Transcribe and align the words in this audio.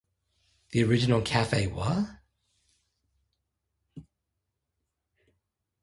The 0.71 0.83
original 0.83 1.21
Cafe 1.21 1.67
Wha? 1.67 2.17